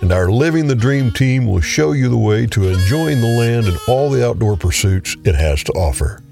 [0.00, 3.66] and our Living the Dream team will show you the way to enjoying the land
[3.66, 6.22] and all the outdoor pursuits it has to offer.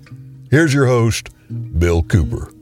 [0.51, 1.31] Here's your host,
[1.79, 2.54] Bill Cooper.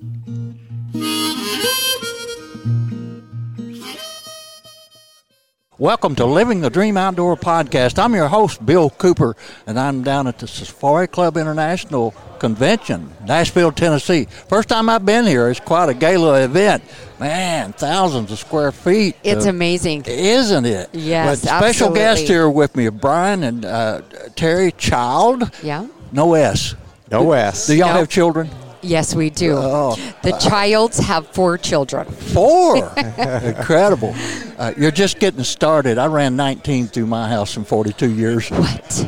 [5.82, 7.98] Welcome to Living the Dream Outdoor Podcast.
[7.98, 9.34] I'm your host, Bill Cooper,
[9.66, 14.26] and I'm down at the Safari Club International Convention, Nashville, Tennessee.
[14.48, 15.48] First time I've been here.
[15.50, 16.84] It's quite a gala event.
[17.18, 19.16] Man, thousands of square feet.
[19.24, 20.04] It's uh, amazing.
[20.06, 20.88] Isn't it?
[20.92, 21.98] Yes, But special absolutely.
[21.98, 24.02] guest here with me, Bryan and uh,
[24.37, 25.51] Teri Child.
[25.64, 25.88] Yeah.
[26.12, 26.76] No S.
[27.10, 27.66] No S.
[27.66, 27.95] Do y'all No.
[27.95, 28.48] have children?
[28.83, 29.55] Yes, we do.
[29.57, 29.97] Oh.
[30.23, 32.07] The Childs have four children.
[32.07, 32.77] Four.
[33.43, 34.13] Incredible.
[34.59, 35.99] Uh, you're just getting started.
[35.99, 38.51] I ran 19 through my house in 42 years.
[38.51, 39.05] What?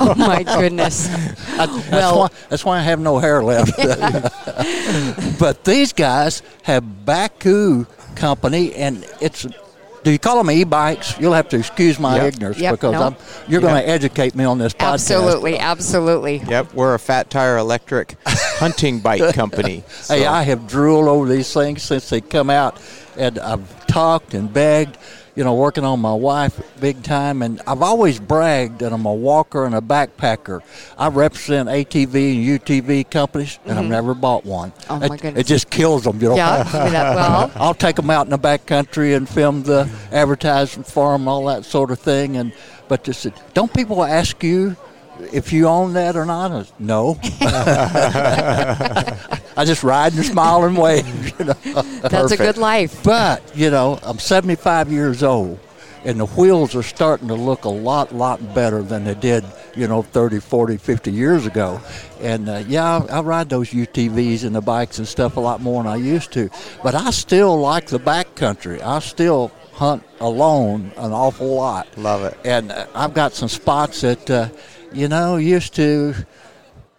[0.00, 1.06] oh my goodness.
[1.56, 3.76] That's, Well- why, that's why I have no hair left.
[5.38, 9.46] but these guys have Bakcou Company, and it's.
[10.04, 11.18] Do you call them e-bikes?
[11.18, 12.34] You'll have to excuse my Yep.
[12.34, 13.02] ignorance Yep, because no.
[13.02, 13.16] I'm,
[13.48, 14.92] you're going to educate me on this podcast.
[14.94, 16.36] Absolutely, absolutely.
[16.48, 19.82] Yep, we're a Fat Tire Electric hunting bike company.
[20.08, 22.80] Hey, I have drooled over these things since they come out,
[23.16, 24.96] and I've talked and begged,
[25.38, 29.14] you know, working on my wife big time, and I've always bragged that I'm a
[29.14, 30.62] walker and a backpacker.
[30.98, 33.92] I represent ATV and UTV companies, and I've mm-hmm.
[33.92, 34.72] never bought one.
[34.90, 35.40] Oh, my It- goodness.
[35.42, 36.34] It just kills them, you know.
[36.34, 36.64] Yeah.
[37.14, 41.28] well, I'll take them out in the back country and film the advertisement for them,
[41.28, 42.36] all that sort of thing.
[42.36, 42.52] And
[42.88, 44.76] but just don't people ask you
[45.32, 46.52] if you own that or not?
[46.52, 47.18] I no.
[49.56, 51.06] I just ride and smile and wave.
[51.38, 51.82] You know.
[52.02, 53.02] that's a good life.
[53.04, 55.60] But you know, I'm 75 years old,
[56.04, 59.44] and the wheels are starting to look a lot, lot better than they did,
[59.76, 61.80] you know, 30, 40, 50 years ago.
[62.20, 65.60] And uh, yeah, I, I ride those UTVs and the bikes and stuff a lot
[65.60, 66.50] more than I used to.
[66.82, 68.82] But I still like the backcountry.
[68.82, 71.86] I still hunt alone an awful lot.
[71.96, 72.36] Love it.
[72.44, 74.48] And uh, I've got some spots that, uh,
[74.92, 76.14] you know, used to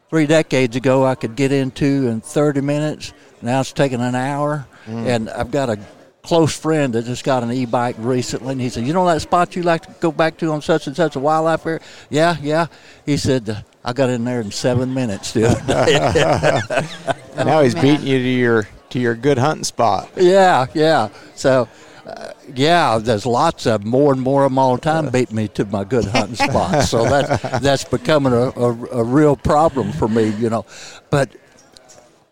[0.09, 3.13] three decades ago I could get into in 30 minutes.
[3.41, 4.67] Now it's taking an hour.
[4.87, 5.77] And I've got a
[6.23, 9.55] close friend that just got an e-bike recently, and he said, "You know that spot
[9.55, 11.79] you like to go back to on such and such a wildlife area?"
[12.09, 12.67] Yeah, yeah.
[13.05, 15.65] He said, "I got in there in seven minutes dude." other
[17.37, 20.09] now he's beating you to your to your good hunting spot.
[20.15, 21.09] yeah, yeah.
[21.35, 21.67] So.
[22.05, 25.47] Uh, yeah, there's lots of more and more of them all the time beat me
[25.49, 26.89] to my good hunting spots.
[26.89, 30.65] So that's that's becoming a, a, a real problem for me, you know.
[31.09, 31.29] But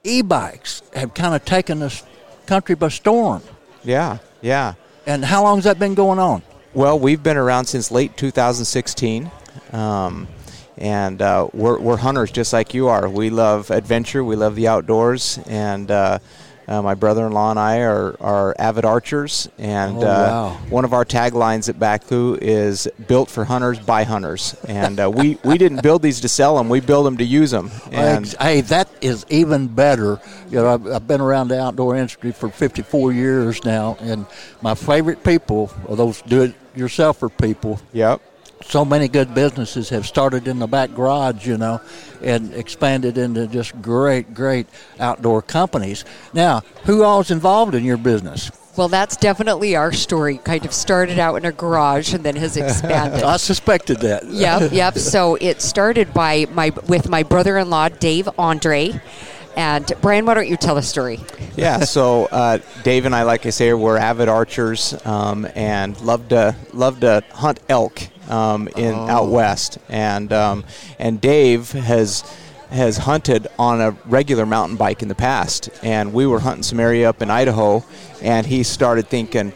[0.03, 2.03] e-bikes have kind of taken this
[2.45, 3.43] country by storm.
[3.83, 4.73] Yeah, yeah.
[5.05, 6.41] And how long has that been going on?
[6.73, 9.31] Well, we've been around since late 2016.
[9.71, 10.27] Um,
[10.77, 13.09] and uh, we're, we're hunters just like you are.
[13.09, 16.19] We love adventure, we love the outdoors, and uh,
[16.67, 19.47] uh, my brother-in-law and I are, are avid archers.
[19.57, 20.49] And Oh, uh, wow.
[20.69, 25.37] one of our taglines at Bakcou is "Built for hunters by hunters." And uh, we
[25.43, 27.71] we didn't build these to sell them; we build them to use them.
[27.91, 30.19] And hey, that is even better.
[30.49, 34.25] You know, I've, I've been around the outdoor industry for 54 years now, and
[34.61, 38.21] my favorite people are those do-it-yourselfer people yep,
[38.61, 41.81] so many good businesses have started in the back garage, you know,
[42.21, 44.67] and expanded into just great, great
[44.99, 46.05] outdoor companies.
[46.33, 48.51] Now, who all's involved in your business?
[48.75, 50.37] Well, that's definitely our story.
[50.37, 53.23] Kind of started out in a garage and then has expanded.
[53.23, 54.25] I suspected that.
[54.27, 54.97] yep, yep.
[54.97, 59.01] So it started by my with my brother-in-law Dave Andre,
[59.55, 60.25] and Bryan.
[60.25, 61.19] Why don't you tell the story?
[61.55, 61.79] yeah.
[61.79, 66.55] So uh, Dave and I, like I say, we're avid archers um, and love to
[66.73, 69.77] love to hunt elk um, in out west.
[69.89, 70.63] And um,
[70.99, 72.23] and Dave has
[72.69, 76.79] has hunted on a regular mountain bike in the past, and we were hunting some
[76.79, 77.83] area up in Idaho,
[78.21, 79.53] and he started thinking.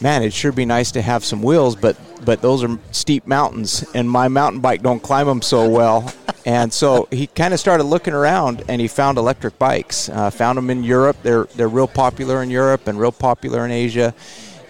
[0.00, 3.84] Man, it'd sure be nice to have some wheels, but but those are steep mountains,
[3.94, 6.12] and my mountain bike don't climb them so well.
[6.46, 10.08] and so he kind of started looking around, and he found electric bikes.
[10.08, 11.16] Uh, found them in Europe.
[11.24, 14.14] They're they're real popular in Europe and real popular in Asia.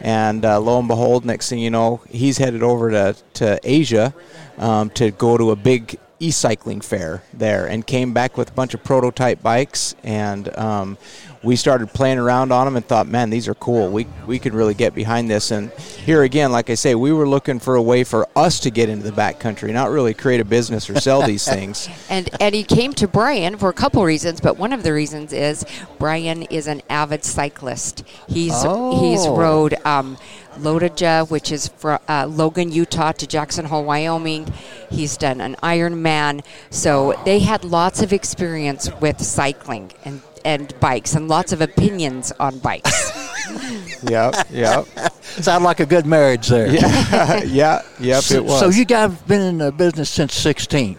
[0.01, 4.15] And uh, lo and behold, next thing you know, he's headed over to to Asia
[4.59, 8.75] um, to go to a big e-cycling fair there, and came back with a bunch
[8.75, 9.95] of prototype bikes.
[10.03, 10.99] And um,
[11.43, 13.91] we started playing around on them and thought, man, these are cool.
[13.91, 15.51] We we could really get behind this.
[15.51, 18.71] And here again, like I say, we were looking for a way for us to
[18.71, 21.89] get into the backcountry, not really create a business or sell these things.
[22.11, 25.33] And and he came to Bryan for a couple reasons, but one of the reasons
[25.33, 25.65] is
[25.99, 28.05] Bryan is an avid cyclist.
[28.29, 29.37] He's he's Oh.
[29.37, 30.17] rode um,
[30.59, 34.53] LOTOJA, which is from uh, Logan, Utah, to Jackson Hole, Wyoming.
[34.91, 41.15] He's done an Ironman, so they had lots of experience with cycling and and bikes,
[41.15, 44.03] and lots of opinions on bikes.
[44.03, 44.87] yep, yep,
[45.23, 46.69] Sound like a good marriage there.
[46.69, 48.23] yeah, yeah, yep.
[48.23, 48.61] So, it was.
[48.61, 50.97] so you guys have been in the business since 16.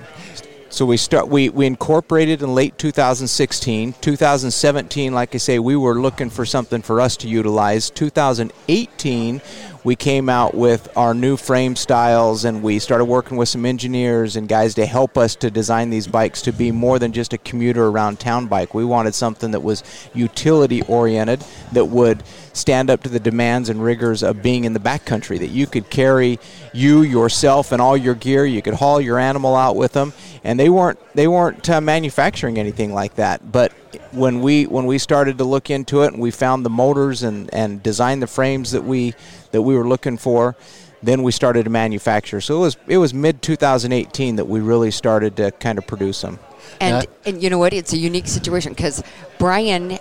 [0.72, 3.96] So we start we, we incorporated in late 2016.
[4.00, 7.90] 2017, like I say, we were looking for something for us to utilize.
[7.90, 9.42] 2018,
[9.90, 14.36] we came out with our new frame styles and we started working with some engineers
[14.36, 17.40] and guys to help us to design these bikes to be more than just a
[17.40, 18.76] commuter around town bike.
[18.76, 19.84] We wanted something that was
[20.14, 22.22] utility oriented that would
[22.54, 25.90] stand up to the demands and rigors of being in the backcountry that you could
[25.90, 26.38] carry
[26.72, 28.46] you yourself and all your gear.
[28.46, 30.14] You could haul your animal out with them.
[30.44, 33.52] And they weren't they weren't uh, manufacturing anything like that.
[33.52, 33.74] But
[34.12, 37.54] when we when we started to look into it and we found the motors and
[37.54, 39.14] and designed the frames that we
[39.52, 40.56] that we were looking for
[41.02, 44.92] then we started to manufacture so it was it was mid 2018 that we really
[44.92, 46.40] started to kind of produce them
[46.82, 47.30] And Yeah.
[47.30, 47.74] and you know what?
[47.74, 49.02] It's a unique situation because
[49.38, 49.98] Brian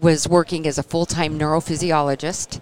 [0.00, 2.60] was working as a full time neurophysiologist.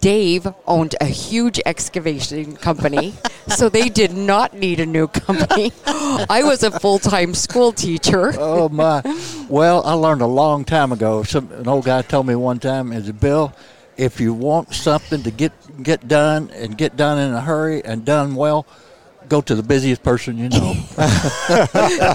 [0.00, 3.14] Dave owned a huge excavation company,
[3.48, 5.72] so they did not need a new company.
[5.86, 8.34] I was a full time school teacher.
[8.38, 9.02] Oh my!
[9.48, 11.22] Well, I learned a long time ago.
[11.22, 13.52] Some an old guy told me one time, "Is Bill,
[13.96, 15.52] if you want something to get
[15.82, 18.66] get done and get done in a hurry and done well,
[19.28, 20.74] go to the busiest person you know."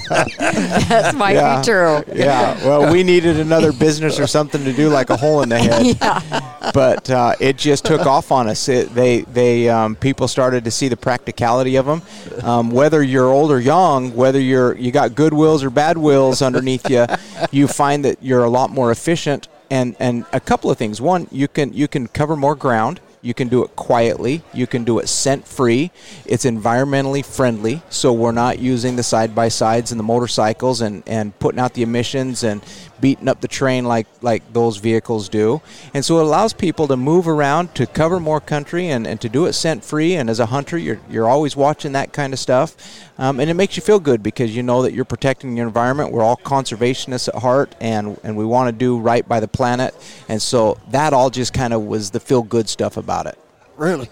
[0.02, 1.60] That might Yeah.
[1.60, 2.04] be true.
[2.16, 5.60] yeah well we needed another business or something to do like a hole in the
[5.60, 6.72] head yeah.
[6.74, 10.72] but uh, it just took off on us it, they they um, people started to
[10.72, 12.02] see the practicality of them
[12.44, 16.42] um, whether you're old or young whether you're you got good wills or bad wills
[16.42, 17.06] underneath you
[17.52, 21.28] you find that you're a lot more efficient and and a couple of things one
[21.32, 24.44] you can you can cover more ground you can do it quietly.
[24.54, 25.92] You can do it scent free.
[26.26, 31.04] It's environmentally friendly, so we're not using the side by sides and the motorcycles and,
[31.06, 32.64] and putting out the emissions and
[33.02, 35.62] beating up the train like, like those vehicles do.
[35.94, 39.28] And so it allows people to move around, to cover more country, and, and to
[39.28, 40.16] do it scent free.
[40.16, 42.76] And as a hunter, you're, you're always watching that kind of stuff.
[43.18, 46.12] Um, and it makes you feel good because you know that you're protecting your environment.
[46.12, 49.96] We're all conservationists at heart, and, and we want to do right by the planet.
[50.30, 53.38] And so that all just kind of was the feel good stuff about it.
[53.82, 54.10] Really?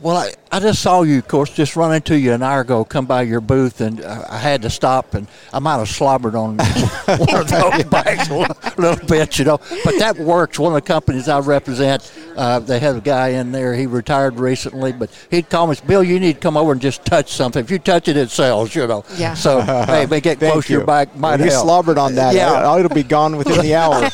[0.00, 2.84] Well, I, I just saw you, of course, just run into you an hour ago,
[2.84, 6.36] come by your booth, and uh, I had to stop, and I might have slobbered
[6.36, 6.56] on
[7.06, 9.58] one of those bikes a little, little bit, you know.
[9.84, 10.56] But that works.
[10.60, 13.74] One of the companies I represent, uh, they had a guy in there.
[13.74, 17.04] He retired recently, but he'd call me, Bill, you need to come over and just
[17.04, 17.64] touch something.
[17.64, 19.04] If you touch it, it sells, you know.
[19.16, 19.34] Yeah.
[19.34, 20.78] So, hey, may get close to you.
[20.78, 21.64] your bike might Well, you help.
[21.64, 22.36] slobbered on that.
[22.36, 22.76] Yeah.
[22.78, 24.10] It'll be gone within the hour.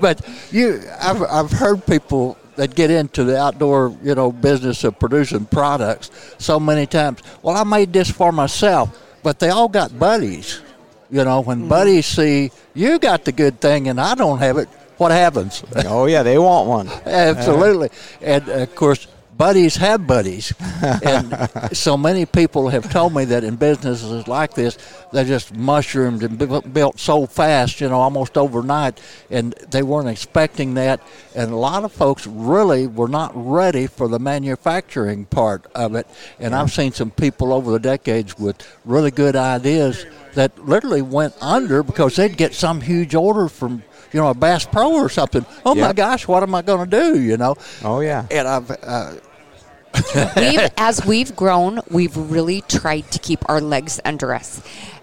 [0.00, 4.98] but you, I've, I've heard people that get into the outdoor, you know, business of
[4.98, 7.20] producing products so many times.
[7.42, 10.60] Well, I made this for myself, but they all got buddies.
[11.10, 11.68] You know, when mm-hmm.
[11.68, 15.62] buddies see you got the good thing and I don't have it, what happens?
[15.86, 16.88] oh yeah, they want one.
[17.06, 17.90] Absolutely.
[18.20, 20.52] And of course, buddies have buddies.
[21.02, 24.78] and so many people have told me that in businesses like this,
[25.12, 29.00] they just mushroomed and built so fast, you know, almost overnight.
[29.30, 31.00] And they weren't expecting that.
[31.34, 36.06] And a lot of folks really were not ready for the manufacturing part of it.
[36.38, 41.34] And I've seen some people over the decades with really good ideas that literally went
[41.40, 43.82] under because they'd get some huge order from
[44.14, 45.44] you know a Bass Pro or something.
[45.66, 45.88] Oh Yeah.
[45.88, 47.20] my gosh, what am I going to do?
[47.20, 47.56] You know.
[47.82, 48.26] Oh yeah.
[48.30, 49.14] And I've uh,
[50.36, 54.62] we've as we've grown, we've really tried to keep our legs under us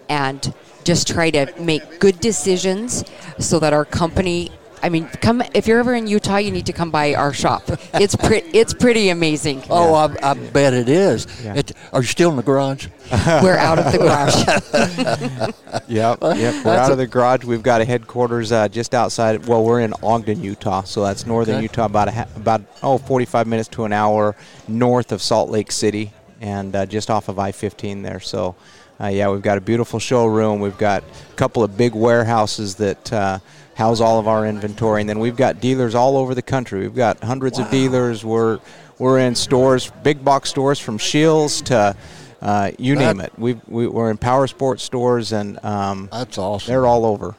[0.10, 0.54] and
[0.84, 3.04] just try to make good decisions
[3.38, 4.50] so that our company
[4.84, 7.64] I mean, come if you're ever in Utah, you need to come by our shop.
[7.94, 8.50] It's pretty.
[8.58, 9.64] It's pretty amazing.
[9.70, 11.28] oh, I, I bet it is.
[11.44, 11.56] Yeah.
[11.56, 12.88] It, are you still in the garage?
[13.12, 15.52] We're out of the garage.
[15.88, 16.20] Yep.
[16.22, 16.66] Yep.
[16.66, 17.44] We're out of the garage.
[17.44, 19.46] We've got a headquarters uh, just outside.
[19.48, 21.64] Well, we're in Ogden, Utah, so that's northern Okay.
[21.64, 24.36] Utah, about a ha- about oh 45 minutes to an hour
[24.68, 28.20] north of Salt Lake City, and uh, just off of I-15 there.
[28.20, 28.56] So.
[29.00, 30.60] Uh, yeah, we've got a beautiful showroom.
[30.60, 33.40] We've got a couple of big warehouses that uh,
[33.82, 36.82] house all of our inventory, and then we've got dealers all over the country.
[36.82, 38.24] We've got hundreds of dealers.
[38.24, 38.60] We're
[39.00, 41.96] we're in stores, big box stores from Scheels to
[42.42, 43.34] uh, you name it.
[43.38, 46.72] We've, we, we're in power sports stores, and um, That's awesome.
[46.72, 47.36] they're all over.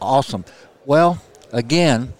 [0.00, 0.44] awesome.
[0.86, 1.20] Well,
[1.52, 2.12] again,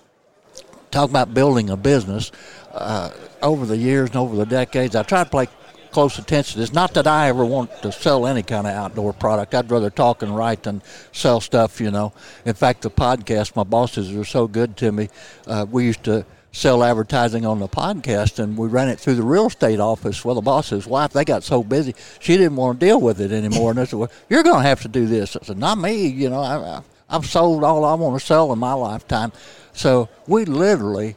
[0.91, 2.33] talk about building a business.
[2.73, 3.11] Uh,
[3.43, 5.49] over the years and over the decades, I try to play
[5.91, 6.61] close attention.
[6.63, 9.55] It's not that I ever want to sell any kind of outdoor product.
[9.55, 10.83] I'd rather talk and write than
[11.13, 12.13] sell stuff, you know.
[12.45, 15.09] In fact, the podcast, my bosses are so good to me.
[15.47, 19.23] Uh, we used to sell advertising on the podcast and we ran it through the
[19.23, 20.25] real estate office.
[20.25, 23.33] Well, the boss's wife, they got so busy, she didn't want to deal with it
[23.33, 23.71] anymore.
[23.71, 25.37] And I said, well, you're going to have to do this.
[25.37, 26.07] I said, not me.
[26.09, 29.33] You know, I, I've sold all I want to sell in my lifetime.
[29.73, 31.17] So we literally,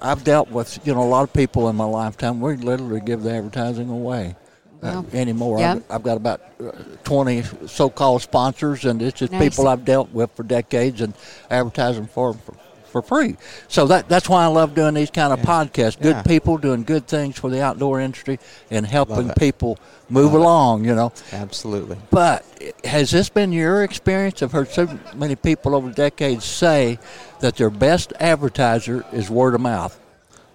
[0.00, 2.40] I've dealt with, you know, a lot of people in my lifetime.
[2.40, 4.36] We literally give the advertising away.
[4.82, 5.60] Uh, anymore.
[5.60, 5.74] Yeah.
[5.74, 6.72] I've, I've got about uh,
[7.04, 9.50] 20 so-called sponsors, and it's just Nice.
[9.50, 11.14] people I've dealt with for decades and
[11.48, 12.56] advertising for, for
[12.92, 13.36] for free.
[13.68, 16.00] So that that's why I love doing these kind of podcasts.
[16.00, 16.22] Good Yeah.
[16.22, 18.38] people doing good things for the outdoor industry
[18.70, 20.84] and helping people move along.
[20.84, 21.12] You know.
[21.32, 21.96] Absolutely.
[22.10, 22.44] But
[22.84, 24.42] has this been your experience?
[24.42, 26.98] I've heard so many people over the decades say
[27.40, 29.98] that their best advertiser is word of mouth.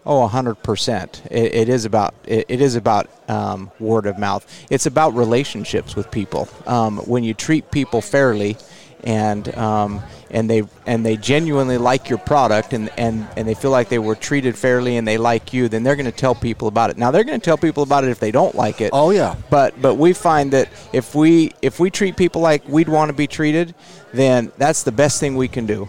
[0.06, 1.22] Oh, hundred percent.
[1.30, 4.46] It, it is about it, it is about um, word of mouth.
[4.70, 6.48] It's about relationships with people.
[6.66, 8.56] Um, when you treat people fairly,
[9.04, 10.02] and um,
[10.32, 14.00] and they and they genuinely like your product, and, and, and they feel like they
[14.00, 16.98] were treated fairly, and they like you, then they're going to tell people about it.
[16.98, 18.90] Now they're going to tell people about it if they don't like it.
[18.94, 19.36] Oh yeah.
[19.50, 23.14] But but we find that if we if we treat people like we'd want to
[23.14, 23.76] be treated,
[24.14, 25.88] then that's the best thing we can do.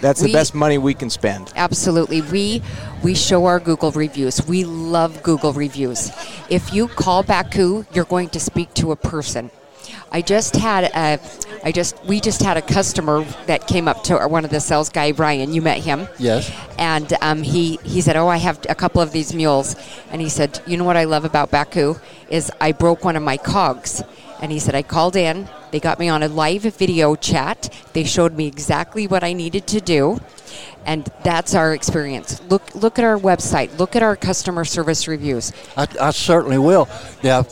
[0.00, 1.52] That's the best money we can spend.
[1.56, 2.20] Absolutely.
[2.20, 2.62] We
[3.02, 4.46] we show our Google reviews.
[4.46, 6.12] We love Google reviews.
[6.50, 9.50] If you call Bakcou, you're going to speak to a person.
[10.12, 11.18] I just had a
[11.66, 14.88] I just we just had a customer that came up to one of the sales
[14.88, 15.52] guy Brian.
[15.52, 16.06] You met him.
[16.16, 16.48] Yes.
[16.78, 19.74] And um, he, he said, Oh, I have a couple of these mules.
[20.12, 23.24] And he said, You know what I love about Bakcou is I broke one of
[23.24, 24.00] my cogs.
[24.40, 25.48] And he said, I called in.
[25.72, 27.74] They got me on a live video chat.
[27.94, 30.20] They showed me exactly what I needed to do.
[30.84, 32.40] And that's our experience.
[32.48, 33.76] Look, look at our website.
[33.76, 35.52] Look at our customer service reviews.
[35.76, 36.88] I, I certainly will.
[37.24, 37.44] Now,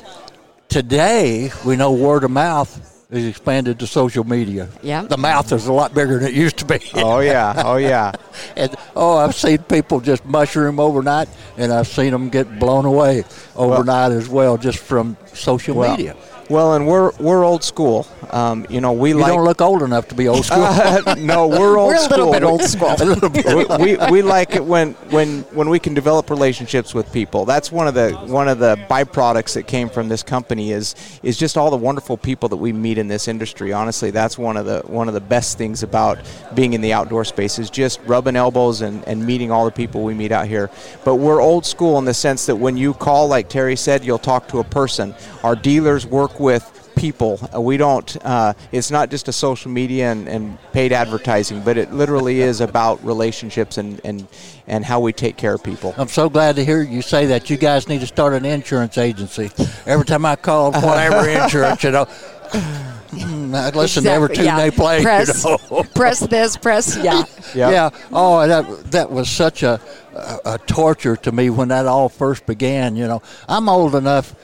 [0.69, 4.69] today we know word of mouth is expanded to social media.
[4.83, 5.03] Yeah.
[5.03, 6.81] The mouth is a lot bigger than it used to be.
[6.95, 8.13] Oh yeah, oh yeah.
[8.57, 13.25] and oh, I've seen people just mushroom overnight, and I've seen them get blown away
[13.57, 16.17] overnight as well, just from social Well, media.
[16.51, 18.07] Well, and we're we're old school.
[18.31, 20.59] Um, you know, we You like don't look old enough to be old school.
[21.17, 22.31] no, we're old We're a school.
[22.31, 22.95] little bit We- old school.
[22.99, 23.79] a little bit.
[23.81, 27.45] we, we, we like it when, when when we can develop relationships with people.
[27.45, 31.37] That's one of the one of the byproducts that came from this company is is
[31.39, 33.73] just all the wonderful people that we meet in this industry.
[33.73, 36.19] Honestly, that's one of the one of the best things about
[36.55, 40.03] being in the outdoor space is just rubbing elbows and, and meeting all the people
[40.03, 40.71] we meet out here.
[41.05, 44.19] But we're old school in the sense that when you call, like Teri said, you'll
[44.19, 45.15] talk to a person.
[45.43, 47.39] Our dealers work with people.
[47.55, 48.17] Uh, We don't.
[48.25, 52.61] Uh, it's not just a social media and, and paid advertising, but it literally is
[52.61, 54.27] about relationships and, and
[54.67, 55.95] and how we take care of people.
[55.97, 57.51] I'm so glad to hear you say that.
[57.51, 59.51] You guys need to start an insurance agency.
[59.87, 64.57] Every time I call whatever insurance, you know, mm, I listen to every tune yeah.
[64.57, 65.03] they play.
[65.03, 65.83] Press, You know.
[65.95, 67.19] press this, press, yeah.
[67.19, 67.27] Yep.
[67.55, 67.91] Yeah.
[68.13, 69.81] Oh, that that was such a,
[70.15, 72.97] a a torture to me when that all first began.
[72.97, 74.35] You know, I'm old enough.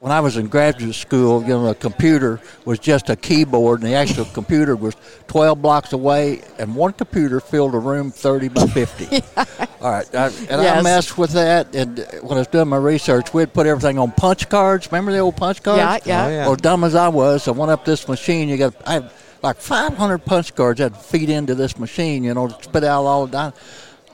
[0.00, 3.90] When I was in graduate school, you know, a computer was just a keyboard, and
[3.90, 8.66] the actual computer was 12 blocks away, and one computer filled a room 30 by
[8.66, 9.22] 50.
[9.82, 11.74] All right, I, and I messed with that.
[11.74, 14.90] And when I was doing my research, we'd put everything on punch cards.
[14.90, 16.06] Remember the old punch cards?
[16.06, 16.26] Yeah, yeah.
[16.26, 16.46] Oh, yeah.
[16.46, 18.48] Well, dumb as I was, I went up this machine.
[18.48, 19.10] You got I had
[19.42, 22.24] like 500 punch cards that feed into this machine.
[22.24, 23.32] You know, to spit out all the.
[23.32, 23.52] Di-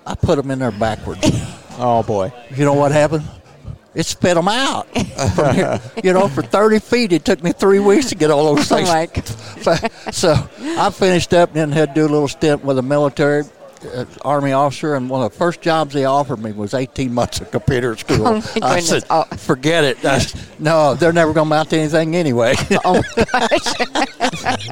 [0.05, 1.31] I put them in there backwards.
[1.79, 2.33] Oh boy.
[2.55, 3.23] you know what happened?
[3.97, 4.87] It spit them out.
[4.95, 8.71] Here, you know, for 30 feet, it took me three weeks to get all those
[8.73, 8.91] Oh things.
[9.65, 9.91] God.
[10.15, 13.45] so I finished up and then had to do a little stint with a military.
[13.95, 17.41] Uh, Army officer, and one of the first jobs they offered me was 18 months
[17.41, 18.27] of computer school.
[18.27, 19.25] Oh, I said, Oh.
[19.37, 22.55] "Forget it." Said, no, they're never going to mount anything anyway.
[22.85, 24.69] Oh my gosh.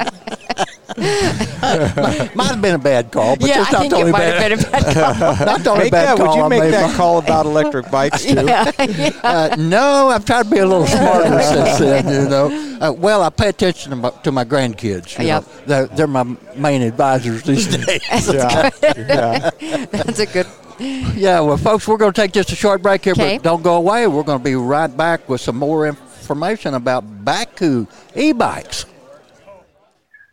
[0.96, 4.50] Might have been a bad call, but yeah, just I not think the only bad,
[4.52, 4.94] have been a bad
[5.38, 5.46] call.
[5.46, 6.72] not the only Make bad that, call would you make made.
[6.72, 8.34] that call about electric bikes too?
[8.34, 9.10] yeah, yeah.
[9.22, 12.06] Uh, no, I've tried to be a little smarter since then.
[12.24, 15.18] You know, uh, well, I pay attention to my, to my grandkids.
[15.18, 15.42] You Yep.
[15.42, 15.48] know.
[15.66, 18.32] they're, they're my main advisors these days.
[18.32, 18.70] yeah.
[18.82, 19.50] yeah.
[19.90, 20.46] That's a good.
[20.78, 23.36] yeah, well, folks, we're going to take just a short break here, Okay.
[23.38, 24.06] but don't go away.
[24.06, 27.86] We're going to be right back with some more information about Bakcou
[28.16, 28.86] e-bikes.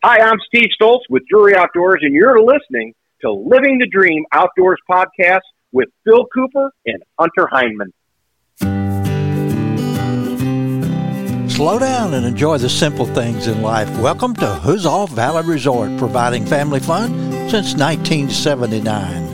[0.03, 4.79] Hi, I'm Steve Stoltz with Drury Outdoors, and you're listening to Living the Dream Outdoors
[4.89, 5.41] podcast
[5.71, 7.93] with Phil Cooper and Hunter Heinman.
[11.51, 13.95] Slow down and enjoy the simple things in life.
[13.99, 17.11] Welcome to Huzzah Valley Resort, providing family fun
[17.47, 19.30] since 1979.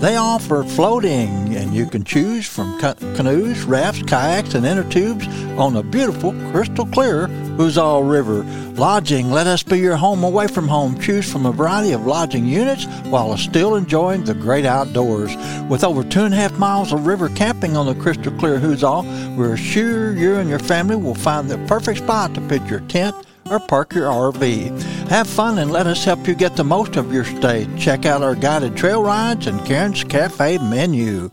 [0.00, 5.26] They offer floating, and you can choose from canoes, rafts, kayaks, and inner tubes
[5.58, 7.26] on the beautiful, crystal clear
[7.56, 8.44] Huzzah River.
[8.74, 11.00] Lodging, let us be your home away from home.
[11.00, 15.34] Choose from a variety of lodging units while still enjoying the great outdoors.
[15.68, 19.34] With over two and a half miles of river camping on the crystal clear Huzzah,
[19.36, 23.16] we're sure you and your family will find the perfect spot to pitch your tent
[23.50, 24.80] or park your RV.
[25.08, 27.66] Have fun and let us help you get the most of your stay.
[27.78, 31.30] Check out our guided trail rides and Karen's Cafe menu.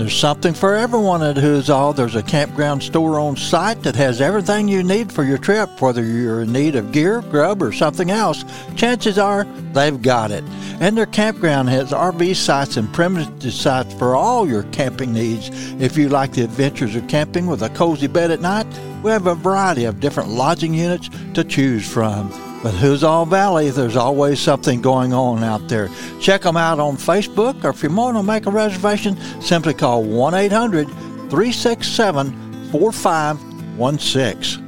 [0.00, 1.92] There's something for everyone at Huzzah.
[1.94, 6.02] There's a campground store on site that has everything you need for your trip, whether
[6.02, 8.42] you're in need of gear, grub, or something else.
[8.76, 10.42] Chances are they've got it.
[10.80, 15.50] And their campground has RV sites and primitive sites for all your camping needs.
[15.78, 18.66] If you like the adventures of camping with a cozy bed at night,
[19.02, 22.49] we have a variety of different lodging units to choose from.
[22.62, 25.88] But Huzzah Valley, there's always something going on out there.
[26.20, 30.04] Check them out on Facebook, or if you want to make a reservation, simply call
[30.04, 34.66] 1 800 367 4516.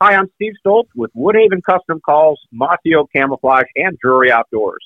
[0.00, 4.84] Hi, I'm Steve Stoltz with Woodhaven Custom Calls, Oak Camouflage, and Drury Outdoors.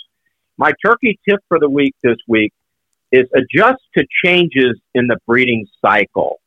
[0.59, 2.52] My turkey tip for the week this week
[3.11, 6.40] is adjust to changes in the breeding cycle.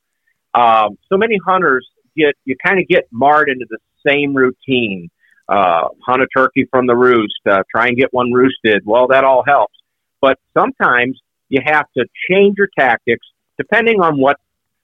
[0.54, 5.10] Um, so many hunters get you kind of get marred into the same routine.
[5.50, 8.84] Uh, hunt a turkey from the roost, uh, try and get one roosted.
[8.86, 9.74] Well, that all helps,
[10.22, 13.26] but sometimes you have to change your tactics
[13.58, 14.38] depending on what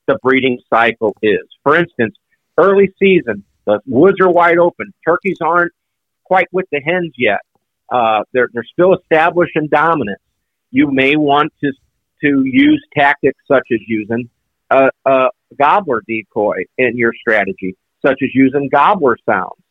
[0.08, 1.48] the breeding cycle is.
[1.64, 2.16] For instance,
[2.58, 4.94] early season, the woods are wide open.
[5.06, 5.72] Turkeys aren't
[6.24, 7.40] quite with the hens yet.
[7.90, 10.22] Uh, they're they're still establishing dominance.
[10.72, 11.72] You may want to
[12.24, 14.30] to use tactics such as using
[14.70, 19.62] a, a gobbler decoy in your strategy, such as using gobbler sounds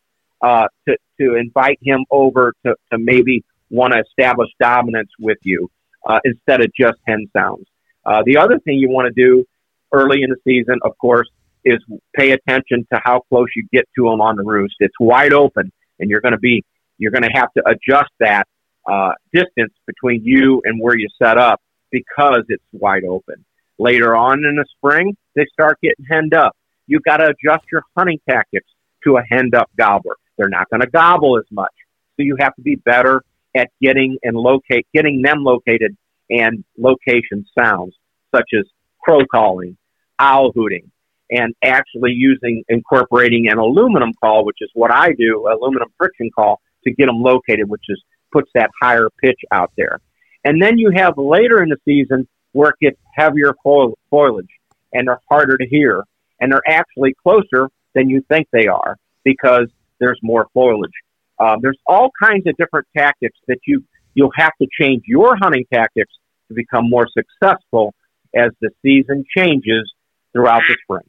[0.42, 5.70] uh, to, to invite him over to, to maybe want to establish dominance with you
[6.06, 7.66] uh, instead of just hen sounds.
[8.04, 9.44] Uh, the other thing you want to do
[9.92, 11.28] early in the season, of course,
[11.64, 11.78] is
[12.14, 14.76] pay attention to how close you get to them on the roost.
[14.78, 16.64] It's wide open, and you're going to be
[16.98, 18.46] you're going to have to adjust that
[18.88, 21.60] uh, distance between you and where you set up
[21.90, 23.44] because it's wide open.
[23.78, 26.56] Later on in the spring, they start getting henned up.
[26.86, 28.70] You've got to adjust your hunting tactics
[29.04, 30.16] to a hand up gobbler.
[30.36, 31.72] They're not going to gobble as much.
[32.16, 33.22] So you have to be better
[33.56, 35.96] at getting and locate, getting them located
[36.30, 37.94] and location sounds
[38.34, 38.64] such as
[39.02, 39.76] crow calling,
[40.18, 40.90] owl hooting,
[41.30, 46.60] and actually using, incorporating an aluminum call, which is what I do, aluminum friction call
[46.84, 50.00] to get them located, which is puts that higher pitch out there.
[50.44, 54.46] And then you have later in the season where it gets heavier foliage
[54.92, 56.02] and they're harder to hear.
[56.40, 59.68] And they're actually closer than you think they are because
[59.98, 60.92] there's more foliage.
[61.38, 65.66] Um, there's all kinds of different tactics that you you'll have to change your hunting
[65.72, 66.12] tactics
[66.48, 67.94] to become more successful
[68.34, 69.92] as the season changes
[70.32, 71.04] throughout the spring.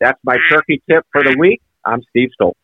[0.00, 1.60] That's my turkey tip for the week.
[1.84, 2.54] I'm Steve Stoltz.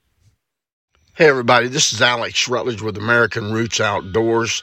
[1.14, 4.62] Hey everybody, this is Alex Rutledge with American Roots Outdoors.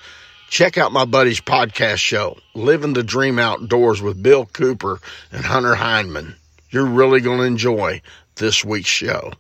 [0.50, 5.00] Check out my buddy's podcast show, Living the Dream Outdoors with Bill Cooper
[5.32, 6.36] and Hunter Hindman.
[6.72, 8.00] You're really going to enjoy
[8.36, 9.34] this week's show.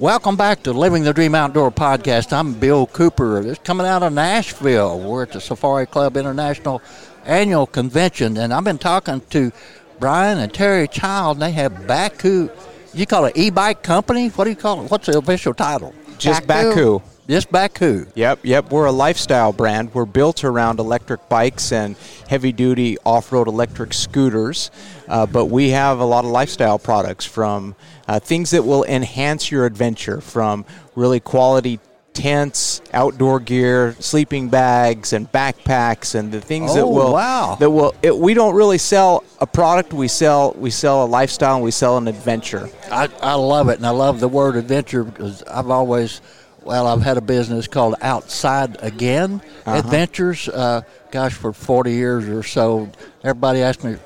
[0.00, 2.32] Welcome back to Living the Dream Outdoor podcast.
[2.32, 3.40] I'm Bill Cooper.
[3.40, 4.98] It's coming out of Nashville.
[4.98, 6.82] We're at the Safari Club International
[7.24, 9.52] Annual Convention, and I've been talking to
[10.00, 12.50] Bryan and Teri Child, and they have Bakcou.
[12.94, 14.28] You call it e-bike company?
[14.30, 14.90] What do you call it?
[14.90, 15.94] What's the official title?
[16.18, 17.00] Just Bakcou.
[17.00, 17.02] Bakcou.
[17.28, 18.10] Just Bakcou.
[18.14, 18.70] Yep, yep.
[18.70, 19.92] We're a lifestyle brand.
[19.92, 21.94] We're built around electric bikes and
[22.26, 24.70] heavy duty off road electric scooters.
[25.06, 29.50] Uh, but we have a lot of lifestyle products from uh, things that will enhance
[29.50, 30.64] your adventure, from
[30.94, 31.80] really quality
[32.14, 37.56] tents, outdoor gear, sleeping bags, and backpacks, and the things that Oh, will wow.
[37.60, 37.94] that will.
[38.02, 39.92] It, we don't really sell a product.
[39.92, 42.70] We sell we sell a lifestyle and we sell an adventure.
[42.90, 46.20] I, I love it, and I love the word adventure because I've always,
[46.68, 50.50] well, I've had a business called Outside Again Adventures.
[50.50, 52.90] Uh, gosh, for 40 years or so,
[53.24, 53.96] everybody asked me,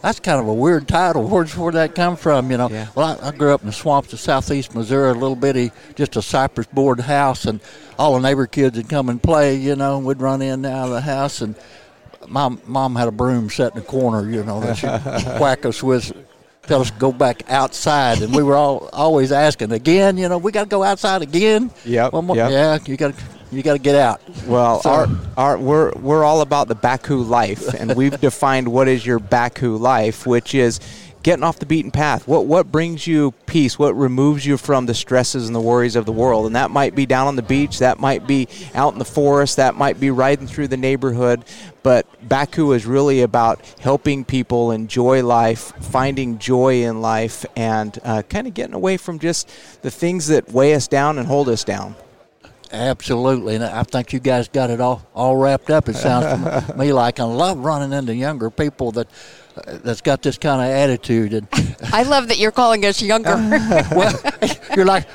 [0.00, 1.28] that's kind of a weird title.
[1.28, 2.50] Where's where'd that come from?
[2.50, 2.86] You know, Yeah.
[2.94, 6.16] well, I, I grew up in the swamps of southeast Missouri, a little bitty, just
[6.16, 7.60] a cypress board house, and
[7.98, 9.56] all the neighbor kids would come and play.
[9.56, 11.54] You know, and we'd run in and out of the house, and
[12.26, 14.28] my mom had a broom set in the corner.
[14.28, 14.88] You know, that she'd
[15.40, 16.12] whack us with.
[16.66, 20.16] Tell us to go back outside, and we were all always asking again.
[20.16, 21.72] You know, we got to go outside again.
[21.84, 22.50] Yep, One more, yep.
[22.52, 24.20] Yeah, you got to You got to get out.
[24.46, 28.86] Well, So- our, our, we're, we're all about the Bakcou life, and we've defined what
[28.86, 30.78] is your Bakcou life, which is
[31.24, 32.26] getting off the beaten path.
[32.28, 33.76] What, what brings you peace?
[33.78, 36.46] What removes you from the stresses and the worries of the world?
[36.46, 39.56] And that might be down on the beach, that might be out in the forest,
[39.56, 41.44] that might be riding through the neighborhood.
[41.82, 48.22] But Bakcou is really about helping people enjoy life, finding joy in life, and uh,
[48.22, 49.48] kind of getting away from just
[49.82, 51.96] the things that weigh us down and hold us down.
[52.72, 55.90] Absolutely, and I think you guys got it all all wrapped up.
[55.90, 56.24] It sounds
[56.68, 59.08] to me like I love running into younger people that
[59.54, 61.46] that's got this kind of attitude, and
[61.92, 63.34] I love that you're calling us younger.
[63.94, 64.18] well,
[64.76, 65.06] you're like,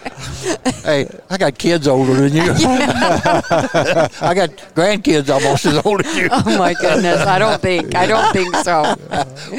[0.83, 2.51] hey, I got kids older than you.
[2.51, 6.29] I got grandkids almost as old as you.
[6.31, 7.95] oh my goodness, I don't think.
[7.95, 8.95] I don't think so.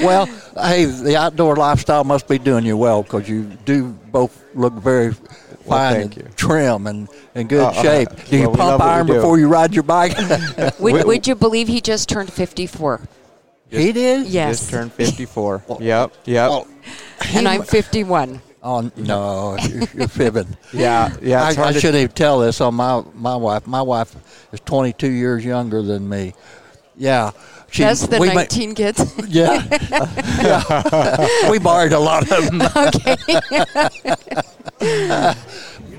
[0.05, 4.75] Well, hey, the outdoor lifestyle must be doing you well because you do both look
[4.75, 6.31] very fine thank and you.
[6.37, 8.09] trim and in good Uh, uh, shape.
[8.29, 9.15] Do you well, we pump iron do.
[9.15, 10.17] before you ride your bike?
[10.79, 13.01] Would, would you believe he just turned 54?
[13.71, 14.27] He did.
[14.27, 14.59] Yes.
[14.61, 15.65] Just turned 54.
[15.81, 16.51] yep, yep.
[16.51, 16.67] Oh,
[17.35, 18.41] and I'm 51.
[18.63, 20.57] Oh no, you're, you're fibbing.
[20.73, 21.45] Yeah, yeah.
[21.45, 23.67] I, It's I hard to- should even tell this on my my wife.
[23.67, 24.15] My wife
[24.53, 26.35] is 22 years younger than me.
[26.97, 27.31] Yeah,
[27.71, 29.15] she, That's the we ma- 19 kids.
[29.29, 29.63] yeah,
[30.43, 31.51] yeah.
[31.51, 32.63] we borrowed a lot of them.
[32.63, 33.17] okay.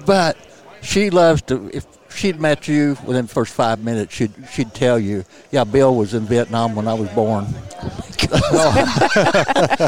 [0.06, 0.38] but
[0.82, 1.70] she loves to.
[1.74, 1.86] If
[2.20, 6.14] she'd met you within the first five minutes, she'd she'd tell you, "Yeah, Bill was
[6.14, 7.46] in Vietnam when I was born."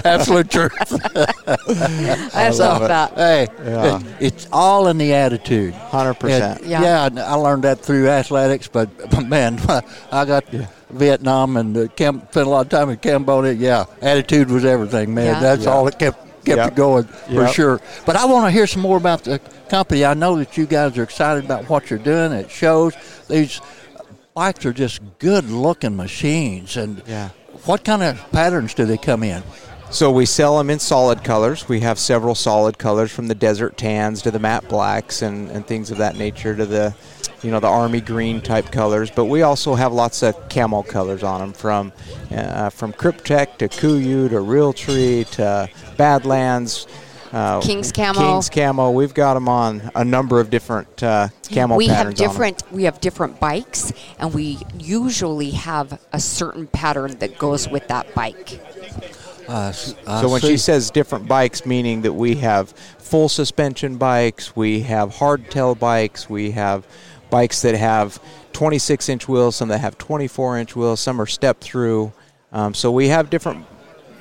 [0.05, 0.71] Absolute truth.
[2.35, 3.13] I love that.
[3.15, 3.99] Hey, Yeah.
[3.99, 5.73] it- it's all in the attitude.
[5.73, 6.61] 100%.
[6.65, 6.81] Yeah.
[6.81, 8.89] yeah, I learned that through athletics, but
[9.27, 9.59] man,
[10.11, 10.45] I got
[10.89, 13.51] Vietnam and uh, Cam- spent a lot of time in Cambodia.
[13.53, 15.25] Yeah, attitude was everything, man.
[15.35, 15.39] Yeah.
[15.39, 15.71] That's Yeah.
[15.71, 16.67] all that kept kept Yep.
[16.71, 17.53] it going for Yep.
[17.53, 17.81] sure.
[18.05, 20.03] But I want to hear some more about the company.
[20.05, 22.31] I know that you guys are excited about what you're doing.
[22.31, 22.93] It shows
[23.27, 23.61] these
[24.33, 26.77] bikes are just good looking machines.
[26.77, 27.29] And Yeah.
[27.65, 29.43] what kind of patterns do they come in?
[29.89, 31.67] So we sell them in solid colors.
[31.67, 35.67] We have several solid colors from the desert tans to the matte blacks and, and
[35.67, 36.93] things of that nature to the,
[37.43, 39.09] you know, the army green type colors.
[39.11, 41.91] But we also have lots of camel colors on them from,
[42.31, 46.87] uh, from Cryptek to KUIU to Realtree to Badlands.
[47.33, 48.19] Uh, King's Camo.
[48.19, 48.91] King's Camo.
[48.91, 52.31] We've got them on a number of different uh, camo we have patterns on 'em.
[52.33, 57.87] different we have different bikes and we usually have a certain pattern that goes with
[57.87, 58.59] that bike
[59.47, 60.49] Uh, s- I So when see.
[60.49, 66.29] she says different bikes, meaning that we have full suspension bikes, we have hardtail bikes,
[66.29, 66.85] we have
[67.31, 68.21] bikes that have
[68.53, 72.13] 26 inch wheels, some that have 24 inch wheels, some are step through.
[72.51, 73.65] Um, so we have different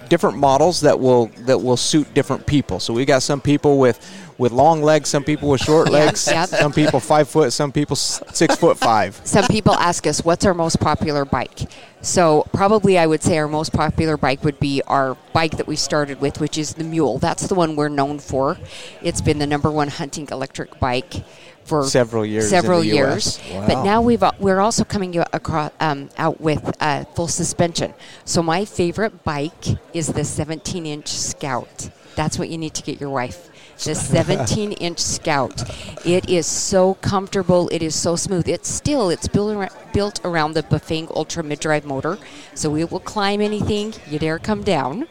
[0.09, 2.81] different models that will that will suit different people.
[2.81, 3.99] So we got some people with
[4.39, 6.47] with long legs, some people with short legs, yeah.
[6.47, 9.21] some people five foot, some people six foot five.
[9.25, 11.61] some people ask us what's our most popular bike
[12.03, 15.77] so probably i would say our most popular bike would be our bike that we
[15.77, 18.57] started with which is the mule that's the one we're known for
[19.03, 21.23] it's been the number one hunting electric bike
[21.65, 23.39] for Several years several years.
[23.39, 23.67] US.
[23.69, 27.95] but now we've we're also coming across um, out with uh, full suspension.
[28.25, 31.91] So my favorite bike is the 17 inch scout.
[32.17, 33.49] That's what you need to get your wife.
[33.85, 35.63] The 17 inch scout.
[36.05, 37.69] It is so comfortable.
[37.71, 38.49] It is so smooth.
[38.49, 42.19] It's still it's built around, built around the Bafang ultra mid-drive motor.
[42.55, 43.95] So it will climb anything.
[44.09, 45.07] You dare come down.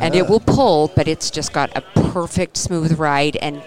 [0.00, 3.36] And it will pull but it's just got a perfect smooth ride.
[3.36, 3.62] And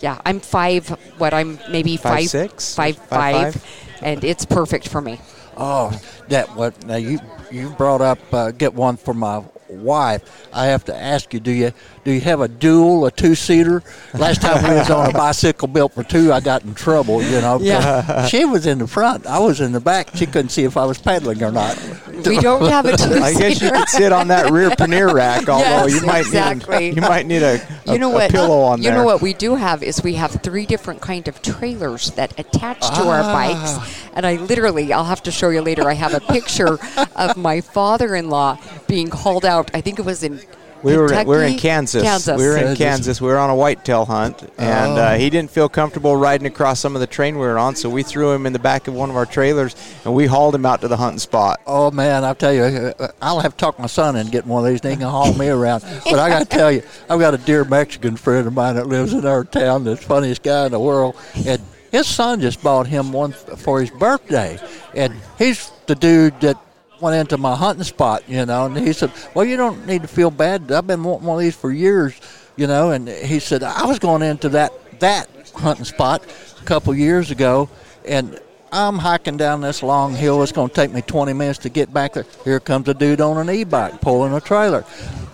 [0.00, 2.74] yeah i'm five what i'm maybe Five, five six?
[2.74, 5.18] five, Five, five, and it's perfect for me
[5.62, 5.90] Oh,
[6.28, 6.86] that what?
[6.86, 7.18] Now you
[7.50, 10.48] you brought up uh, get one for my wife.
[10.54, 11.72] I have to ask you: Do you
[12.10, 13.84] do you have a dual, a two seater?
[14.14, 17.22] Last time we was on a bicycle built for two, I got in trouble.
[17.22, 17.60] You know.
[17.60, 18.26] Yeah.
[18.26, 20.08] she was in the front, I was in the back.
[20.16, 21.78] She couldn't see if I was pedaling or not.
[22.26, 25.48] we don't have a two-seater I guess you could sit on that rear pannier rack,
[25.48, 26.78] although Yes, you might exactly.
[26.78, 28.94] need a, you might need a, a, you know a what pillow on you there.
[28.94, 32.80] know what we do have is we have three different kind of trailers that attach
[32.80, 33.32] to our Ah.
[33.32, 36.78] bikes and i literally i'll have to show you later i have a picture
[37.16, 40.40] of my father-in-law being hauled out i think it was in
[40.82, 42.02] We were we were in Kansas.
[42.02, 42.38] Kansas.
[42.38, 42.78] We were in Kansas.
[42.78, 43.20] Kansas.
[43.20, 46.94] We were on a whitetail hunt, and uh, he didn't feel comfortable riding across some
[46.94, 47.76] of the train we were on.
[47.76, 50.54] So we threw him in the back of one of our trailers, and we hauled
[50.54, 51.60] him out to the hunting spot.
[51.66, 54.64] Oh man, I'll tell you, uh, I'll have to talk my son into getting one
[54.64, 54.80] of these.
[54.80, 55.84] And he can haul me around.
[56.04, 58.86] But I got to tell you, I've got a dear Mexican friend of mine that
[58.86, 59.84] lives in our town.
[59.84, 61.16] The funniest guy in the world,
[61.46, 61.60] and
[61.92, 64.58] his son just bought him one for his birthday,
[64.94, 66.56] and he's the dude that
[67.00, 68.66] went into my hunting spot, you know.
[68.66, 70.70] And he said, "Well, you don't need to feel bad.
[70.70, 72.14] I've been wanting one of these for years,
[72.56, 76.24] you know." And he said, "I was going into that that hunting spot
[76.60, 77.68] a couple years ago,
[78.06, 78.38] and."
[78.72, 80.44] I'm hiking down this long hill.
[80.44, 82.24] It's going to take me 20 minutes to get back there.
[82.44, 84.84] Here comes a dude on an e-bike pulling a trailer.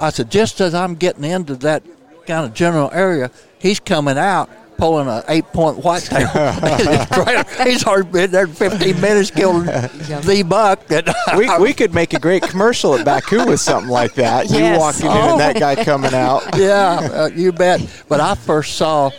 [0.01, 1.83] I said, just as I'm getting into that
[2.27, 6.29] kind of general area, he's coming out pulling an eight point whitetail.
[7.65, 10.81] He's already been there 15 minutes killing the buck.
[11.37, 14.51] we, we could make a great commercial at Bakcou with something like that.
[14.51, 14.75] Yes.
[14.75, 16.43] You walking in and that guy coming out.
[16.57, 17.81] yeah, uh, you bet.
[18.09, 19.11] But I first saw.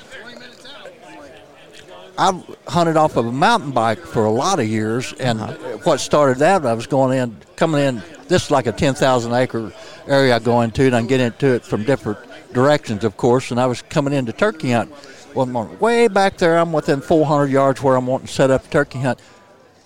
[2.19, 5.39] I hunted off of a mountain bike for a lot of years, and
[5.83, 8.01] what started that, I was going in, coming in.
[8.27, 9.71] This is like a 10,000 acre
[10.07, 12.17] area I go into, and I can get into it from different
[12.53, 13.51] directions, of course.
[13.51, 14.91] And I was coming into turkey hunt
[15.37, 15.77] one morning.
[15.79, 18.99] Way back there, I'm within 400 yards where I'm wanting to set up a turkey
[18.99, 19.19] hunt.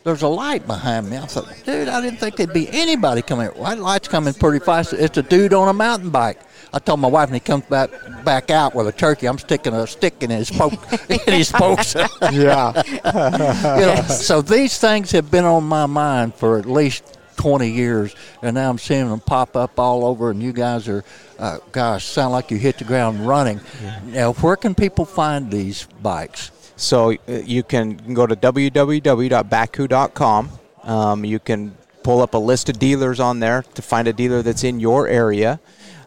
[0.04, 1.18] There's a light behind me.
[1.18, 3.48] I thought, dude, I didn't think there'd be anybody coming.
[3.50, 4.94] Why the light's coming pretty fast?
[4.94, 6.40] It's a dude on a mountain bike.
[6.74, 7.92] I told my wife, and he comes back
[8.24, 9.28] back out with a turkey.
[9.28, 10.74] I'm sticking a stick in his poke
[11.10, 11.96] in his spokes.
[12.32, 12.82] Yeah.
[12.86, 18.16] you know, so these things have been on my mind for at least 20 years,
[18.42, 20.32] and now I'm seeing them pop up all over.
[20.32, 21.04] And you guys are,
[21.42, 23.60] uh, gosh, sound like you hit the ground running.
[24.06, 26.52] Now, where can people find these bikes?
[26.76, 30.50] So uh, you can go to www.bakcou.com.
[30.84, 34.44] Um, you can pull up a list of dealers on there to find a dealer
[34.44, 35.60] that's in your area.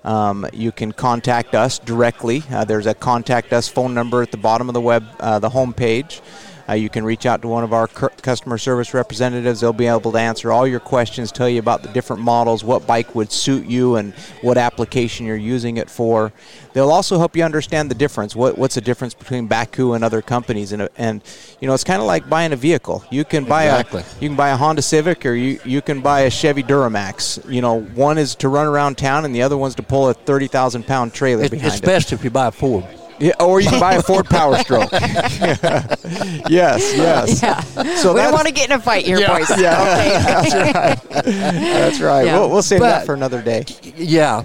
[0.04, 2.44] Um, you can contact us directly.
[2.50, 5.50] Uh, there's a contact us phone number at the bottom of the web, uh, the
[5.50, 6.20] home page.
[6.68, 9.60] Uh, you can reach out to one of our customer service representatives.
[9.60, 12.86] They'll be able to answer all your questions, tell you about the different models, what
[12.86, 16.32] bike would suit you, and what application you're using it for.
[16.72, 18.34] They'll also help you understand the difference.
[18.34, 20.72] What, what's the difference between Bakcou and other companies?
[20.72, 21.22] And, and
[21.60, 23.04] you know, it's kind of like buying a vehicle.
[23.10, 24.00] You can buy Exactly.
[24.00, 27.48] a you can buy a Honda Civic or you, you can buy a Chevy Duramax.
[27.52, 30.14] You know, one is to run around town and the other one's to pull a
[30.14, 31.84] thirty thousand pound trailer It, behind it's it.
[31.86, 32.84] best if you buy a Ford.
[33.18, 34.90] Yeah, or you can buy a Ford Power Stroke.
[34.92, 37.42] yes, yes.
[37.42, 37.60] Yeah.
[37.96, 39.50] So we don't want to get in a fight here, boys.
[39.50, 39.84] Yeah,
[40.42, 41.24] that's right.
[41.24, 42.26] That's right.
[42.26, 42.38] Yeah.
[42.38, 43.64] We'll, we'll save that for another day.
[43.96, 44.44] Yeah,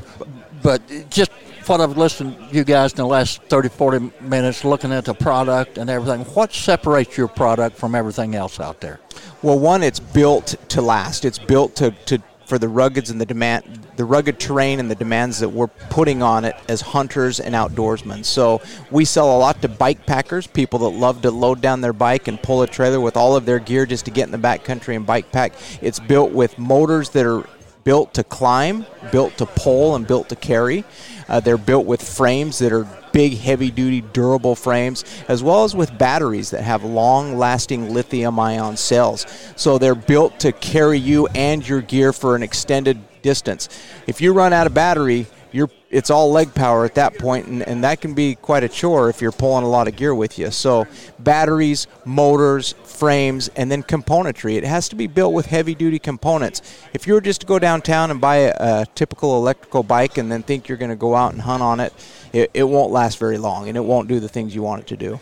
[0.62, 1.32] but just
[1.70, 5.14] what I've listened to you guys in the last 30, 40 minutes looking at the
[5.14, 9.00] product and everything, what separates your product from everything else out there?
[9.44, 11.26] Well, one, it's built to last.
[11.26, 13.64] It's built to, to for the ruggeds and the demand,
[13.96, 18.26] the rugged terrain and the demands that we're putting on it as hunters and outdoorsmen.
[18.26, 21.94] So we sell a lot to bike packers, people that love to load down their
[21.94, 24.38] bike and pull a trailer with all of their gear just to get in the
[24.38, 25.54] backcountry and bike pack.
[25.82, 27.46] It's built with motors that are
[27.84, 30.84] built to climb, built to pull, and built to carry.
[31.28, 35.76] Uh, they're built with frames that are big, heavy duty, durable frames, as well as
[35.76, 39.26] with batteries that have long lasting lithium ion cells.
[39.56, 43.70] So they're built to carry you and your gear for an extended distance.
[44.08, 47.64] If you run out of battery, you're it's all leg power at that point and,
[47.64, 50.38] and that can be quite a chore if you're pulling a lot of gear with
[50.38, 50.86] you so
[51.20, 56.62] batteries motors frames and then componentry it has to be built with heavy duty components
[56.94, 60.32] if you were just to go downtown and buy a, a typical electrical bike and
[60.32, 61.94] then think you're going to go out and hunt on it,
[62.34, 64.88] it it won't last very long and it won't do the things you want it
[64.88, 65.20] to do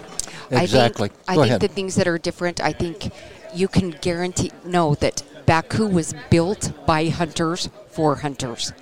[0.52, 1.06] Exactly.
[1.06, 1.62] I think, I think ahead.
[1.62, 3.12] the things that are different, I think
[3.54, 8.74] you can guarantee know that Bakcou was built by hunters for hunters,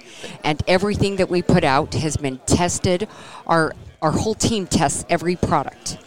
[0.43, 3.07] and everything that we put out has been tested.
[3.47, 5.97] Our our whole team tests every product,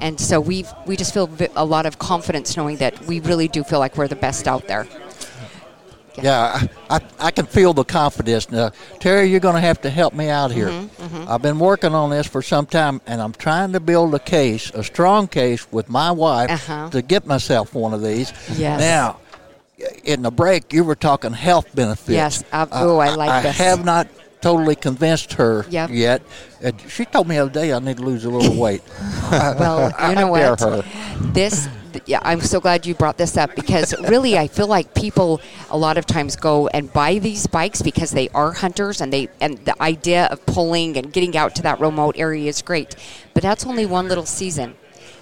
[0.00, 3.62] and so we we just feel a lot of confidence knowing that we really do
[3.62, 4.86] feel like we're the best out there.
[6.22, 8.50] Yeah, I, I, I can feel the confidence.
[8.50, 10.68] Now, Teri, you're going to have to help me out here.
[10.70, 14.18] Mm-hmm, I've been working on this for some time, and I'm trying to build a
[14.18, 16.88] case, a strong case, with my wife Uh-huh.
[16.88, 18.32] to get myself one of these.
[18.56, 18.80] Yes.
[18.80, 19.18] Now,
[20.04, 22.08] in the break, you were talking health benefits.
[22.10, 23.58] Yes, uh, oh, I like I this.
[23.58, 24.08] have not
[24.40, 25.90] totally convinced her Yep.
[25.92, 26.22] yet.
[26.62, 28.82] And she told me the other day I need to lose a little weight.
[29.30, 30.60] Well, you know I what?
[30.60, 30.82] her.
[31.32, 34.94] This, th- yeah, I'm so glad you brought this up because really, I feel like
[34.94, 39.12] people a lot of times go and buy these bikes because they are hunters and
[39.12, 42.94] they and the idea of pulling and getting out to that remote area is great,
[43.34, 44.76] but that's only one little season.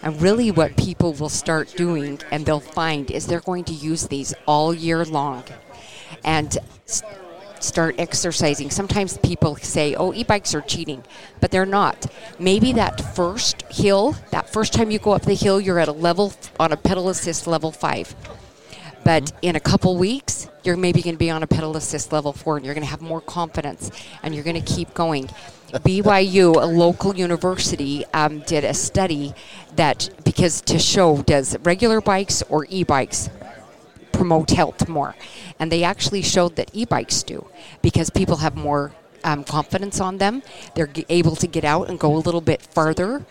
[0.05, 4.07] And really, what people will start doing and they'll find is they're going to use
[4.07, 5.43] these all year long,
[6.25, 6.57] and.
[6.87, 7.03] s-
[7.61, 8.69] start exercising.
[8.69, 11.03] Sometimes people say, oh, e bikes are cheating,
[11.41, 12.05] but they're not.
[12.39, 15.93] Maybe that first hill, that first time you go up the hill, you're at a
[15.93, 18.15] level on a pedal assist level five.
[19.05, 22.33] But in a couple weeks, you're maybe going to be on a pedal assist level
[22.33, 23.91] four and you're going to have more confidence
[24.23, 25.29] and you're going to keep going.
[25.73, 29.35] BYU, a local university, um, did a study
[29.77, 33.29] that because to show does regular bikes or e bikes
[34.13, 35.15] promote health more.
[35.59, 37.47] And they actually showed that e bikes do
[37.83, 38.93] because people have more
[39.25, 40.43] um, confidence on them.
[40.75, 43.25] They're able to get out and go a little bit farther.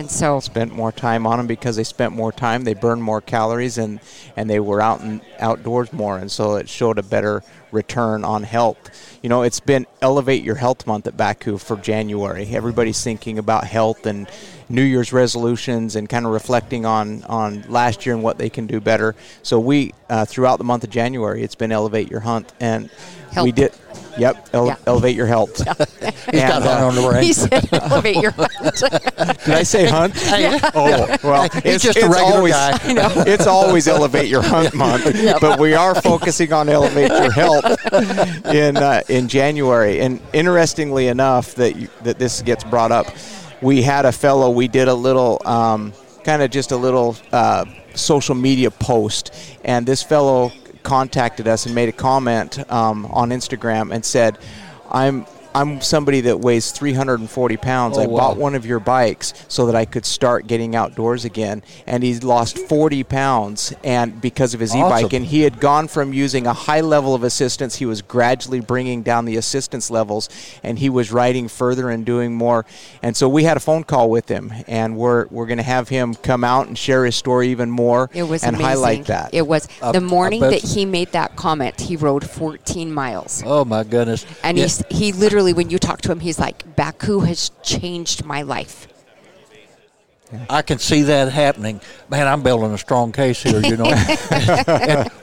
[0.00, 2.64] And so spent more time on them because they spent more time.
[2.64, 4.00] They burned more calories and
[4.34, 8.44] and they were out and outdoors more, and so it showed a better return on
[8.44, 9.18] health.
[9.22, 12.46] You know, it's been Elevate Your Health Month at Bakcou for January.
[12.46, 14.26] Everybody's thinking about health and
[14.70, 18.66] New Year's resolutions and kind of reflecting on on last year and what they can
[18.66, 19.14] do better.
[19.42, 22.88] So we uh, throughout the month of January, it's been Elevate Your Hunt and.
[23.40, 23.72] We did,
[24.18, 24.48] yep.
[24.52, 24.76] Ele- Yeah.
[24.86, 25.56] Elevate your health.
[25.56, 25.82] He's got
[26.32, 27.22] And, that uh, on the brain.
[27.22, 28.32] he said, elevate your
[29.44, 30.14] Did I say hunt?
[30.74, 32.78] Oh, well, He's just a regular always, guy.
[33.26, 35.04] It's always Elevate Your Hunt Month,
[35.40, 37.64] but we are focusing on Elevate Your Health
[38.46, 40.00] in uh, in January.
[40.00, 43.06] And interestingly enough, that you, that this gets brought up,
[43.60, 44.50] we had a fellow.
[44.50, 45.92] We did a little, um,
[46.24, 51.74] kind of just a little uh, social media post, and this fellow contacted us and
[51.74, 54.38] made a comment um, on Instagram and said,
[54.90, 57.98] "I'm." I'm somebody that weighs 340 pounds.
[57.98, 58.18] Oh, I wow.
[58.18, 61.62] bought one of your bikes so that I could start getting outdoors again.
[61.86, 65.12] And he's lost 40 pounds and because of his e-bike.
[65.12, 67.76] And he had gone from using a high level of assistance.
[67.76, 70.28] He was gradually bringing down the assistance levels,
[70.62, 72.64] and he was riding further and doing more.
[73.02, 75.88] And so we had a phone call with him, and we're we're going to have
[75.88, 78.68] him come out and share his story even more It was and amazing.
[78.70, 79.30] highlight that.
[79.34, 81.80] It was I- the I morning that he made that comment.
[81.80, 84.24] He rode 14 miles, Oh my goodness!
[84.44, 84.64] and Yeah.
[84.64, 88.86] he's he literally, when you talk to him, he's like, "Bakcou has changed my life."
[90.48, 91.80] I can see that happening.
[92.08, 93.92] Man, I'm building a strong case here, you know.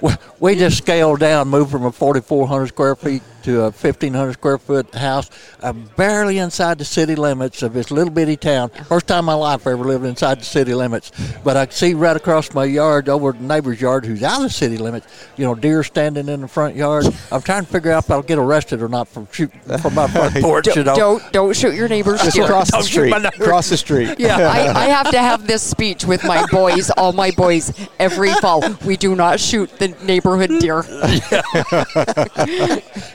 [0.02, 4.58] we- we just scaled down, moved from a 4,400 square feet to a 1,500 square
[4.58, 5.30] foot house,
[5.62, 8.70] uh, barely inside the city limits of this little bitty town.
[8.90, 11.14] First time in my life I ever lived inside the city limits.
[11.46, 14.44] But I could see right across my yard, over the neighbor's yard, who's out of
[14.44, 15.08] the city limits.
[15.38, 17.06] You know, deer standing in the front yard.
[17.32, 20.10] I'm trying to figure out if I'll get arrested or not from shooting from my
[20.10, 20.68] front porch.
[20.76, 20.96] you know.
[20.96, 22.22] Don't don't shoot your neighbors.
[22.22, 22.44] Just deer.
[22.44, 23.14] across the street.
[23.14, 24.20] Across the street.
[24.20, 28.34] Yeah, I, I have to have this speech with my boys, all my boys, every
[28.42, 28.62] fall.
[28.86, 30.84] We do not shoot the neighborhood deer.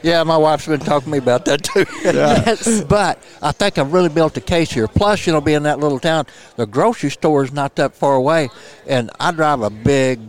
[0.02, 1.84] Yeah, my wife's been talking to me about that too.
[2.02, 2.82] Yes.
[2.84, 4.88] But I think I've really built a case here.
[4.88, 8.48] Plus, you know, being that little town, the grocery store is not that far away,
[8.86, 10.20] and I drive a big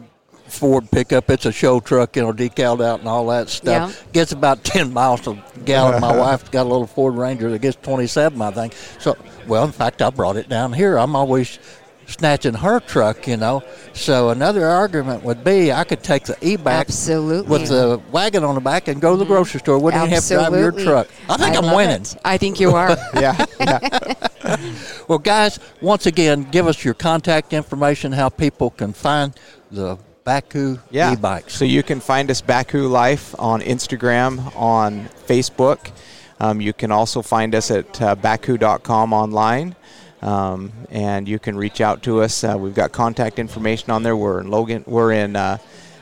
[0.48, 1.30] Ford pickup.
[1.30, 4.06] It's a show truck, you know, decaled out and all that stuff.
[4.06, 4.12] Yeah.
[4.14, 6.00] Gets about ten miles a gallon.
[6.00, 8.74] My wife's got a little Ford Ranger that gets twenty-seven, I think.
[9.00, 10.98] So, well, in fact, I brought it down here.
[10.98, 11.60] I'm always
[12.08, 13.64] snatching her truck, you know.
[13.94, 17.50] So another argument would be I could take the e-back Absolutely.
[17.50, 19.80] with the wagon on the back and go to the grocery store.
[19.80, 21.08] Wouldn't even have to drive your truck.
[21.30, 22.02] I think I am winning.
[22.02, 22.16] it.
[22.24, 22.98] I think you are.
[23.14, 23.46] Yeah.
[23.60, 24.14] yeah.
[25.08, 29.34] Well, guys, once again, give us your contact information, how people can find
[29.72, 31.14] the Bakcou yeah.
[31.14, 31.54] e-bikes.
[31.54, 35.92] So you can find us Bakcou Life on Instagram, on Facebook.
[36.40, 39.76] Um, you can also find us at uh, bakcou.com online.
[40.24, 42.44] Um, and you can reach out to us.
[42.46, 44.16] Uh, we've got contact information on there.
[44.16, 44.84] We're in Logan.
[44.88, 45.58] We're in uh,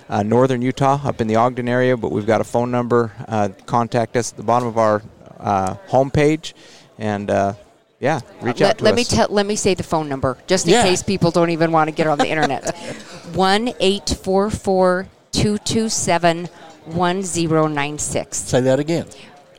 [0.10, 3.12] uh, northern Utah, up in the Ogden area, but we've got a phone number.
[3.28, 5.02] Uh, contact us at the bottom of our
[5.40, 6.54] uh, homepage,
[7.00, 7.54] and uh,
[8.00, 8.98] yeah, reach out let, to let us.
[8.98, 10.84] me tell let me say the phone number just in Yeah.
[10.84, 12.76] case people don't even want to get on the internet.
[13.34, 16.48] One eight four four two two seven
[16.86, 18.38] one zero nine six.
[18.38, 19.08] Say that again.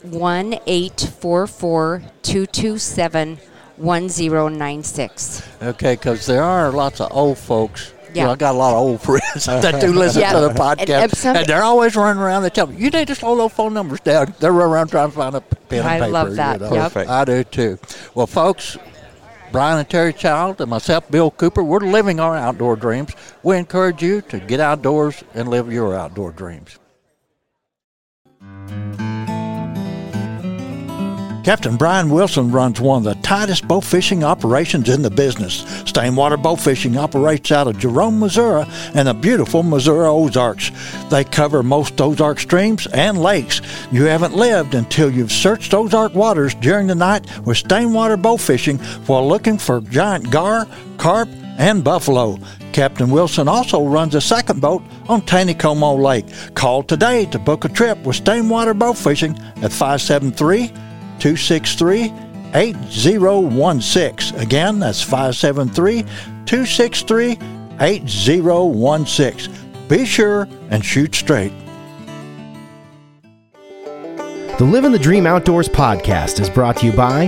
[0.03, 3.39] One eight four four two two seven
[3.77, 5.43] one zero nine six.
[5.63, 7.93] Okay, because there are lots of old folks.
[8.15, 8.27] Yeah.
[8.27, 10.33] know, I got a lot of old friends that do listen Yeah.
[10.35, 12.43] to the podcast, and and, they're always running around.
[12.43, 15.09] They tell me, "You need to slow those phone numbers down." They're running around trying
[15.11, 16.61] to find a pen and I love that.
[16.61, 16.83] You know?
[16.83, 17.09] Perfect.
[17.11, 17.79] I do too.
[18.15, 18.77] Well, folks,
[19.51, 23.13] Bryan and Teri Child and myself, Bill Cooper, we're living our outdoor dreams.
[23.43, 26.79] We encourage you to get outdoors and live your outdoor dreams.
[31.45, 35.65] Captain Brian Wilson runs one of the tightest bow fishing operations in the business.
[35.83, 40.71] Stainwater Bow Fishing operates out of Jerome, Missouri, and the beautiful Missouri Ozarks.
[41.11, 43.61] They cover most Ozark streams and lakes.
[43.91, 48.79] You haven't lived until you've searched Ozark waters during the night with Stainwater Bow Fishing
[49.07, 51.29] while looking for giant gar, carp,
[51.59, 52.39] and buffalo.
[52.73, 56.27] Captain Wilson also runs a second boat on Taneycomo Lake.
[56.55, 60.73] Call today to book a trip with Stainwater Bow Fishing at 573
[61.23, 62.13] 263
[62.53, 64.37] 8016.
[64.41, 66.03] Again, that's 573
[66.47, 67.39] 263
[67.81, 69.55] 8016.
[69.89, 71.53] Be sure and shoot straight.
[74.59, 77.27] The Live in the Dream Outdoors podcast is brought to you by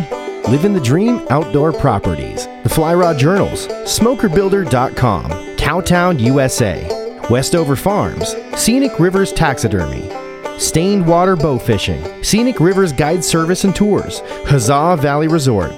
[0.49, 8.35] Live in the Dream Outdoor Properties, the Fly Rod Journals, SmokerBuilder.com, Cowtown, USA, Westover Farms,
[8.57, 10.11] Scenic Rivers Taxidermy,
[10.59, 15.73] Stained Water Bow Fishing, Scenic Rivers Guide Service and Tours, Huzzah Valley Resort,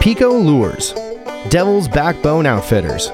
[0.00, 0.92] Pico Lures,
[1.48, 3.08] Devil's Backbone Outfitters,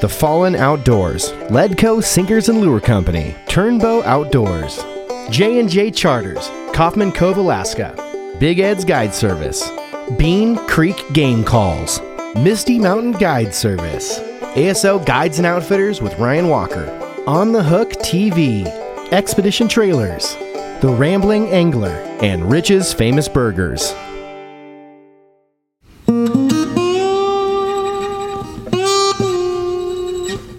[0.00, 4.84] The Fallen Outdoors, Ledco Sinkers and Lure Company, Turnbow Outdoors,
[5.30, 7.94] J&J Charters, Kaufman Cove, Alaska,
[8.40, 9.70] Big Ed's Guide Service,
[10.18, 12.00] Bean Creek Game Calls,
[12.36, 14.18] Misty Mountain Guide Service,
[14.56, 16.90] ASO Guides and Outfitters with Ryan Walker,
[17.26, 18.66] On the Hook TV,
[19.12, 20.36] Expedition Trailers,
[20.82, 21.88] The Rambling Angler,
[22.20, 23.94] and Rich's Famous Burgers.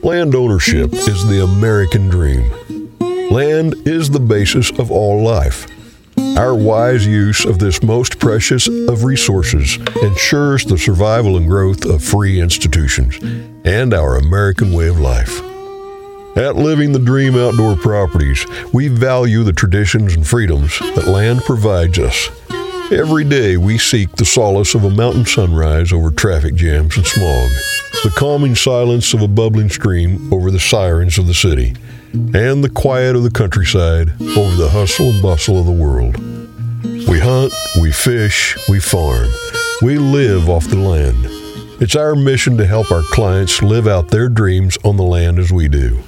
[0.03, 2.49] Land ownership is the American dream.
[3.29, 5.67] Land is the basis of all life.
[6.35, 12.03] Our wise use of this most precious of resources ensures the survival and growth of
[12.03, 13.19] free institutions
[13.63, 15.46] and our American way of life.
[16.37, 21.97] At Living the Dream Outdoor Properties, we value the traditions and freedoms that land provides
[21.97, 22.29] us.
[22.91, 27.49] Every day we seek the solace of a mountain sunrise over traffic jams and smog,
[28.03, 31.73] the calming silence of a bubbling stream over the sirens of the city,
[32.13, 36.17] and the quiet of the countryside over the hustle and bustle of the world.
[37.07, 39.27] We hunt, we fish, we farm,
[39.81, 41.36] we live off the land.
[41.79, 45.51] It's our mission to help our clients live out their dreams on the land as
[45.51, 46.01] we do.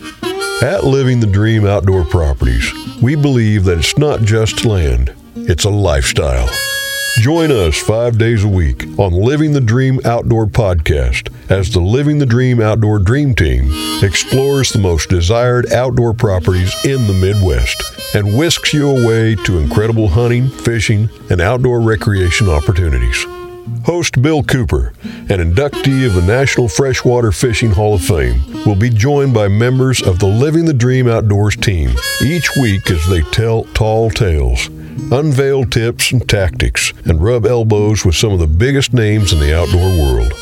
[0.63, 5.69] At Living the Dream Outdoor Properties, we believe that it's not just land, it's a
[5.69, 6.49] lifestyle.
[7.19, 12.17] Join us five days a week on Living the Dream Outdoor Podcast as the Living
[12.17, 13.69] the Dream Outdoor Dream Team
[14.01, 17.83] explores the most desired outdoor properties in the Midwest
[18.15, 23.23] and whisks you away to incredible hunting, fishing, and outdoor recreation opportunities.
[23.85, 28.89] Host Bill Cooper, an inductee of the National Freshwater Fishing Hall of Fame, will be
[28.89, 31.91] joined by members of the Living the Dream Outdoors team
[32.21, 34.67] each week as they tell tall tales,
[35.11, 39.57] unveil tips and tactics, and rub elbows with some of the biggest names in the
[39.57, 40.33] outdoor world.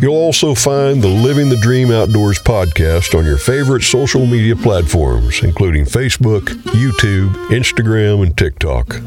[0.00, 5.42] You'll also find the Living the Dream Outdoors podcast on your favorite social media platforms,
[5.42, 6.42] including Facebook,
[6.74, 9.00] YouTube, Instagram, and TikTok.